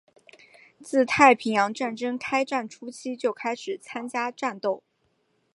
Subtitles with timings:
[0.83, 4.81] 自太平洋战争开战初期就开始参加战斗。